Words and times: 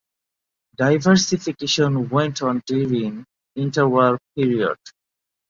Diversification 0.77 2.09
went 2.09 2.41
on 2.41 2.63
during 2.65 2.89
the 3.53 3.61
Interwar 3.61 4.17
period. 4.35 4.79